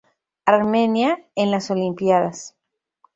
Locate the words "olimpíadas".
1.69-2.55